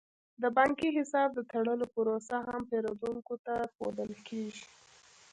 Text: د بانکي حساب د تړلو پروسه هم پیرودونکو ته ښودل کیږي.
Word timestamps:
د 0.41 0.43
بانکي 0.57 0.89
حساب 0.97 1.29
د 1.33 1.39
تړلو 1.51 1.85
پروسه 1.95 2.37
هم 2.47 2.61
پیرودونکو 2.71 3.35
ته 3.45 3.55
ښودل 3.75 4.11
کیږي. 4.27 4.65